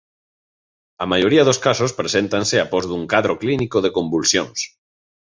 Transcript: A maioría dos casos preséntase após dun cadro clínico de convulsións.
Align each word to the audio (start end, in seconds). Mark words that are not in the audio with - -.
A 1.03 1.05
maioría 1.11 1.47
dos 1.49 1.61
casos 1.67 1.95
preséntase 1.99 2.55
após 2.59 2.83
dun 2.89 3.03
cadro 3.13 3.33
clínico 3.41 3.77
de 3.81 3.93
convulsións. 3.97 4.59